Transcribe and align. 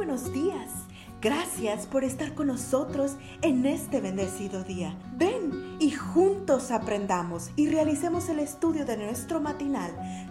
buenos 0.00 0.32
días. 0.32 0.70
Gracias 1.20 1.86
por 1.86 2.04
estar 2.04 2.32
con 2.32 2.46
nosotros 2.46 3.18
en 3.42 3.66
este 3.66 4.00
bendecido 4.00 4.64
día. 4.64 4.98
Ven 5.18 5.76
y 5.78 5.90
juntos 5.90 6.70
aprendamos 6.70 7.50
y 7.54 7.68
realicemos 7.68 8.30
el 8.30 8.38
estudio 8.38 8.86
de 8.86 8.96
nuestro 8.96 9.42
matinal 9.42 9.90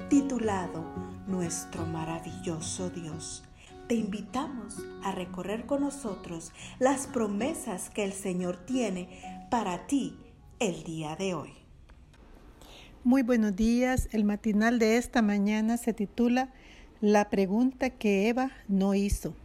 titulado 0.09 0.83
Nuestro 1.27 1.85
maravilloso 1.85 2.89
Dios. 2.89 3.43
Te 3.87 3.93
invitamos 3.93 4.77
a 5.03 5.11
recorrer 5.11 5.67
con 5.67 5.81
nosotros 5.81 6.51
las 6.79 7.05
promesas 7.05 7.91
que 7.91 8.03
el 8.03 8.13
Señor 8.13 8.57
tiene 8.65 9.45
para 9.51 9.85
ti 9.85 10.17
el 10.57 10.81
día 10.81 11.15
de 11.15 11.35
hoy. 11.35 11.53
Muy 13.03 13.21
buenos 13.21 13.55
días. 13.55 14.09
El 14.13 14.23
matinal 14.23 14.79
de 14.79 14.97
esta 14.97 15.21
mañana 15.21 15.77
se 15.77 15.93
titula 15.93 16.49
La 17.01 17.29
pregunta 17.29 17.91
que 17.91 18.29
Eva 18.29 18.49
no 18.67 18.95
hizo. 18.95 19.35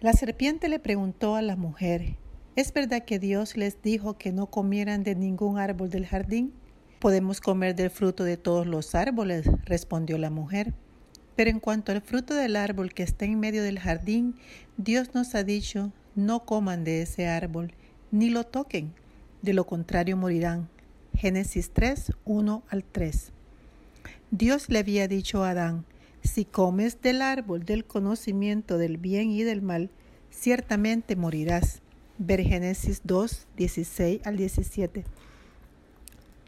La 0.00 0.14
serpiente 0.14 0.70
le 0.70 0.78
preguntó 0.78 1.36
a 1.36 1.42
la 1.42 1.56
mujer, 1.56 2.16
¿es 2.56 2.72
verdad 2.72 3.04
que 3.04 3.18
Dios 3.18 3.58
les 3.58 3.82
dijo 3.82 4.16
que 4.16 4.32
no 4.32 4.46
comieran 4.46 5.04
de 5.04 5.14
ningún 5.14 5.58
árbol 5.58 5.90
del 5.90 6.06
jardín? 6.06 6.54
Podemos 7.00 7.42
comer 7.42 7.74
del 7.74 7.90
fruto 7.90 8.24
de 8.24 8.38
todos 8.38 8.66
los 8.66 8.94
árboles, 8.94 9.44
respondió 9.66 10.16
la 10.16 10.30
mujer. 10.30 10.72
Pero 11.36 11.50
en 11.50 11.60
cuanto 11.60 11.92
al 11.92 12.00
fruto 12.00 12.32
del 12.32 12.56
árbol 12.56 12.94
que 12.94 13.02
está 13.02 13.26
en 13.26 13.38
medio 13.38 13.62
del 13.62 13.78
jardín, 13.78 14.36
Dios 14.78 15.14
nos 15.14 15.34
ha 15.34 15.44
dicho, 15.44 15.92
no 16.14 16.46
coman 16.46 16.82
de 16.82 17.02
ese 17.02 17.26
árbol, 17.26 17.74
ni 18.10 18.30
lo 18.30 18.44
toquen, 18.44 18.94
de 19.42 19.52
lo 19.52 19.66
contrario 19.66 20.16
morirán. 20.16 20.70
Génesis 21.14 21.72
3, 21.74 22.12
1 22.24 22.62
al 22.70 22.84
3. 22.84 23.32
Dios 24.30 24.70
le 24.70 24.78
había 24.78 25.08
dicho 25.08 25.44
a 25.44 25.50
Adán, 25.50 25.84
si 26.22 26.44
comes 26.44 27.00
del 27.00 27.22
árbol 27.22 27.64
del 27.64 27.84
conocimiento 27.84 28.78
del 28.78 28.98
bien 28.98 29.30
y 29.30 29.42
del 29.42 29.62
mal, 29.62 29.90
ciertamente 30.30 31.16
morirás. 31.16 31.80
Ver 32.18 32.42
Génesis 32.42 33.00
2, 33.04 33.46
16 33.56 34.20
al 34.26 34.36
17. 34.36 35.04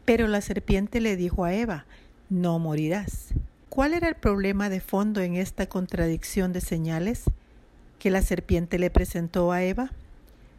Pero 0.05 0.27
la 0.27 0.41
serpiente 0.41 1.01
le 1.01 1.15
dijo 1.15 1.45
a 1.45 1.53
Eva, 1.53 1.85
no 2.29 2.59
morirás. 2.59 3.29
¿Cuál 3.69 3.93
era 3.93 4.07
el 4.07 4.15
problema 4.15 4.69
de 4.69 4.81
fondo 4.81 5.21
en 5.21 5.35
esta 5.35 5.65
contradicción 5.67 6.53
de 6.53 6.61
señales 6.61 7.23
que 7.97 8.11
la 8.11 8.21
serpiente 8.21 8.77
le 8.77 8.91
presentó 8.91 9.51
a 9.51 9.63
Eva? 9.63 9.91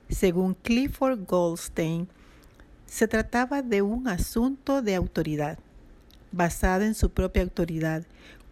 Según 0.08 0.54
Clifford 0.54 1.24
Goldstein, 1.26 2.08
se 2.86 3.06
trataba 3.06 3.62
de 3.62 3.82
un 3.82 4.08
asunto 4.08 4.82
de 4.82 4.96
autoridad. 4.96 5.58
Basada 6.32 6.86
en 6.86 6.94
su 6.94 7.10
propia 7.10 7.42
autoridad 7.42 8.04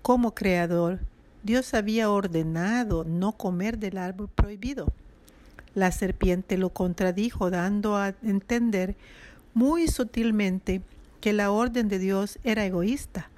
como 0.02 0.34
creador, 0.34 0.98
Dios 1.44 1.74
había 1.74 2.10
ordenado 2.10 3.04
no 3.04 3.32
comer 3.32 3.78
del 3.78 3.98
árbol 3.98 4.28
prohibido. 4.28 4.92
La 5.74 5.90
serpiente 5.92 6.58
lo 6.58 6.70
contradijo 6.70 7.50
dando 7.50 7.96
a 7.96 8.14
entender 8.22 8.96
muy 9.54 9.88
sutilmente 9.88 10.82
que 11.20 11.32
la 11.32 11.50
orden 11.50 11.88
de 11.88 11.98
Dios 11.98 12.38
era 12.42 12.66
egoísta, 12.66 13.30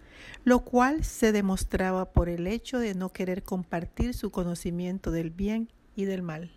lo 0.45 0.61
cual 0.61 1.05
se 1.05 1.33
demostraba 1.33 2.07
por 2.07 2.29
el 2.29 2.47
hecho 2.47 2.79
de 2.79 2.95
no 2.95 3.11
querer 3.11 3.42
compartir 3.42 4.15
su 4.15 4.31
conocimiento 4.31 5.11
del 5.11 5.31
bien 5.31 5.69
y 5.97 6.07
del 6.07 6.23
mal. 6.23 6.51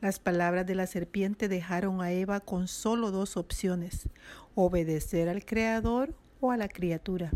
Las 0.00 0.18
palabras 0.18 0.66
de 0.66 0.74
la 0.74 0.86
serpiente 0.86 1.48
dejaron 1.48 2.00
a 2.00 2.12
Eva 2.12 2.40
con 2.40 2.68
solo 2.68 3.10
dos 3.10 3.36
opciones, 3.36 4.08
obedecer 4.54 5.28
al 5.28 5.44
Creador 5.44 6.14
o 6.40 6.50
a 6.50 6.56
la 6.56 6.68
criatura. 6.68 7.30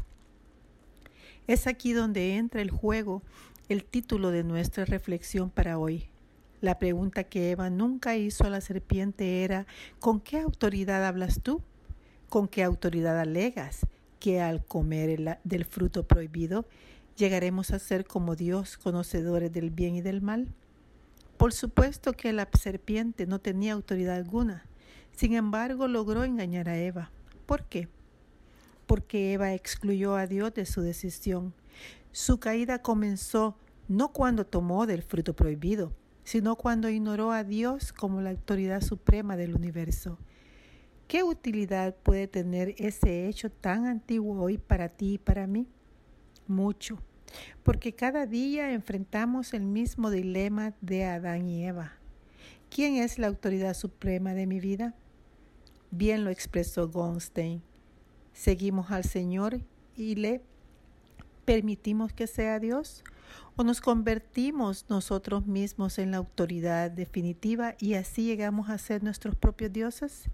Es 1.46 1.66
aquí 1.66 1.92
donde 1.92 2.36
entra 2.36 2.62
el 2.62 2.70
juego 2.70 3.22
el 3.68 3.84
título 3.84 4.30
de 4.30 4.44
nuestra 4.44 4.84
reflexión 4.84 5.50
para 5.50 5.78
hoy. 5.78 6.08
La 6.60 6.78
pregunta 6.78 7.24
que 7.24 7.50
Eva 7.50 7.70
nunca 7.70 8.16
hizo 8.16 8.44
a 8.44 8.50
la 8.50 8.60
serpiente 8.60 9.44
era 9.44 9.66
¿con 9.98 10.20
qué 10.20 10.38
autoridad 10.38 11.06
hablas 11.06 11.40
tú? 11.40 11.62
¿Con 12.28 12.48
qué 12.48 12.64
autoridad 12.64 13.18
alegas 13.18 13.86
que 14.18 14.40
al 14.40 14.64
comer 14.64 15.38
del 15.44 15.64
fruto 15.64 16.06
prohibido 16.06 16.66
llegaremos 17.16 17.70
a 17.70 17.78
ser 17.78 18.04
como 18.04 18.36
Dios, 18.36 18.76
conocedores 18.76 19.52
del 19.52 19.70
bien 19.70 19.94
y 19.94 20.02
del 20.02 20.20
mal? 20.20 20.48
Por 21.36 21.52
supuesto 21.52 22.12
que 22.12 22.32
la 22.32 22.48
serpiente 22.52 23.26
no 23.26 23.38
tenía 23.38 23.72
autoridad 23.72 24.16
alguna. 24.16 24.66
Sin 25.16 25.34
embargo, 25.34 25.88
logró 25.88 26.24
engañar 26.24 26.68
a 26.68 26.78
Eva. 26.78 27.10
¿Por 27.46 27.64
qué? 27.64 27.88
Porque 28.90 29.32
Eva 29.32 29.54
excluyó 29.54 30.16
a 30.16 30.26
Dios 30.26 30.52
de 30.52 30.66
su 30.66 30.80
decisión. 30.80 31.54
Su 32.10 32.40
caída 32.40 32.82
comenzó 32.82 33.56
no 33.86 34.12
cuando 34.12 34.44
tomó 34.44 34.84
del 34.84 35.04
fruto 35.04 35.36
prohibido, 35.36 35.92
sino 36.24 36.56
cuando 36.56 36.88
ignoró 36.88 37.30
a 37.30 37.44
Dios 37.44 37.92
como 37.92 38.20
la 38.20 38.30
autoridad 38.30 38.80
suprema 38.80 39.36
del 39.36 39.54
universo. 39.54 40.18
¿Qué 41.06 41.22
utilidad 41.22 41.94
puede 42.02 42.26
tener 42.26 42.74
ese 42.78 43.28
hecho 43.28 43.48
tan 43.48 43.86
antiguo 43.86 44.42
hoy 44.42 44.58
para 44.58 44.88
ti 44.88 45.14
y 45.14 45.18
para 45.18 45.46
mí? 45.46 45.68
Mucho 46.48 46.98
porque 47.62 47.94
cada 47.94 48.26
día 48.26 48.72
enfrentamos 48.72 49.54
el 49.54 49.62
mismo 49.62 50.10
dilema 50.10 50.74
de 50.80 51.04
Adán 51.04 51.48
y 51.48 51.64
Eva. 51.64 51.92
¿Quién 52.68 52.96
es 52.96 53.18
la 53.18 53.28
autoridad 53.28 53.74
suprema 53.74 54.34
de 54.34 54.48
mi 54.48 54.58
vida? 54.58 54.94
Bien 55.92 56.24
lo 56.24 56.30
expresó 56.30 56.88
Gonstein. 56.88 57.62
¿Seguimos 58.32 58.90
al 58.90 59.04
Señor 59.04 59.60
y 59.96 60.14
le 60.14 60.42
permitimos 61.44 62.12
que 62.12 62.26
sea 62.26 62.58
Dios? 62.58 63.04
¿O 63.56 63.64
nos 63.64 63.80
convertimos 63.80 64.86
nosotros 64.88 65.46
mismos 65.46 65.98
en 65.98 66.10
la 66.12 66.18
autoridad 66.18 66.90
definitiva 66.90 67.74
y 67.78 67.94
así 67.94 68.24
llegamos 68.24 68.70
a 68.70 68.78
ser 68.78 69.02
nuestros 69.02 69.34
propios 69.34 69.72
dioses? 69.72 70.24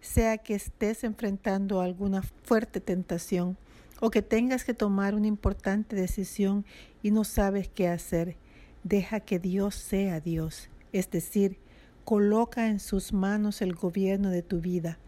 Sea 0.00 0.38
que 0.38 0.54
estés 0.54 1.04
enfrentando 1.04 1.80
alguna 1.80 2.22
fuerte 2.22 2.80
tentación, 2.80 3.56
o 4.04 4.10
que 4.10 4.20
tengas 4.20 4.64
que 4.64 4.74
tomar 4.74 5.14
una 5.14 5.28
importante 5.28 5.94
decisión 5.94 6.66
y 7.04 7.12
no 7.12 7.22
sabes 7.22 7.68
qué 7.68 7.86
hacer, 7.86 8.36
deja 8.82 9.20
que 9.20 9.38
Dios 9.38 9.76
sea 9.76 10.18
Dios, 10.18 10.70
es 10.92 11.08
decir, 11.08 11.58
coloca 12.04 12.66
en 12.66 12.80
sus 12.80 13.12
manos 13.12 13.62
el 13.62 13.74
gobierno 13.74 14.30
de 14.30 14.42
tu 14.42 14.60
vida. 14.60 14.98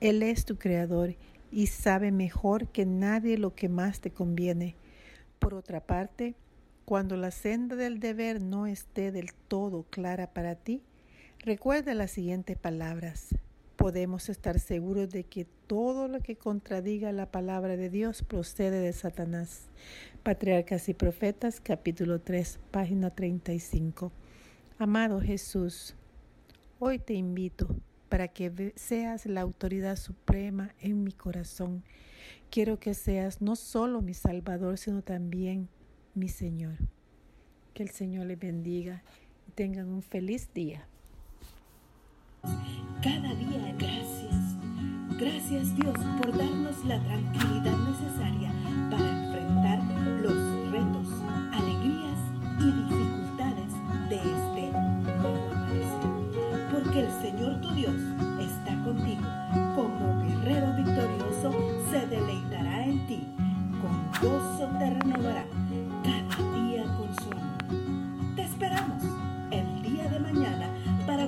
Él 0.00 0.22
es 0.22 0.46
tu 0.46 0.56
creador 0.56 1.16
y 1.50 1.66
sabe 1.66 2.12
mejor 2.12 2.68
que 2.68 2.86
nadie 2.86 3.38
lo 3.38 3.54
que 3.54 3.68
más 3.68 4.00
te 4.00 4.10
conviene. 4.10 4.76
Por 5.38 5.54
otra 5.54 5.80
parte, 5.80 6.34
cuando 6.84 7.16
la 7.16 7.30
senda 7.30 7.76
del 7.76 8.00
deber 8.00 8.42
no 8.42 8.66
esté 8.66 9.12
del 9.12 9.32
todo 9.48 9.84
clara 9.90 10.32
para 10.32 10.54
ti, 10.54 10.82
recuerda 11.38 11.94
las 11.94 12.10
siguientes 12.10 12.56
palabras 12.56 13.34
podemos 13.80 14.28
estar 14.28 14.60
seguros 14.60 15.08
de 15.08 15.24
que 15.24 15.46
todo 15.66 16.06
lo 16.06 16.20
que 16.20 16.36
contradiga 16.36 17.12
la 17.12 17.30
palabra 17.30 17.78
de 17.78 17.88
Dios 17.88 18.22
procede 18.22 18.78
de 18.78 18.92
Satanás. 18.92 19.70
Patriarcas 20.22 20.90
y 20.90 20.92
Profetas, 20.92 21.62
capítulo 21.62 22.20
3, 22.20 22.60
página 22.70 23.08
35. 23.08 24.12
Amado 24.76 25.18
Jesús, 25.22 25.94
hoy 26.78 26.98
te 26.98 27.14
invito 27.14 27.74
para 28.10 28.28
que 28.28 28.74
seas 28.76 29.24
la 29.24 29.40
autoridad 29.40 29.96
suprema 29.96 30.74
en 30.80 31.04
mi 31.04 31.12
corazón. 31.12 31.84
Quiero 32.50 32.78
que 32.78 32.92
seas 32.92 33.40
no 33.40 33.54
solo 33.56 34.02
mi 34.02 34.12
Salvador, 34.12 34.76
sino 34.76 35.00
también 35.00 35.68
mi 36.14 36.28
Señor. 36.28 36.76
Que 37.72 37.84
el 37.84 37.90
Señor 37.90 38.26
les 38.26 38.38
bendiga 38.38 39.02
y 39.48 39.52
tengan 39.52 39.88
un 39.88 40.02
feliz 40.02 40.52
día. 40.52 40.86
Cada 43.02 43.32
día 43.34 43.74
gracias. 43.78 44.56
Gracias 45.18 45.76
Dios 45.76 45.96
por 46.20 46.36
darnos 46.36 46.84
la 46.84 47.02
tranquilidad 47.04 47.78
necesaria 47.78 48.52
para 48.90 49.09